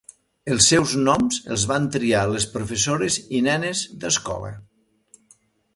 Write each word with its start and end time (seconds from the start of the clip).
Els 0.53 0.69
seus 0.71 0.93
noms 1.09 1.37
els 1.55 1.65
van 1.73 1.85
triar 1.97 2.23
les 2.31 2.49
professores 2.57 3.19
i 3.41 3.45
nenes 3.49 3.87
d'escola. 4.05 4.53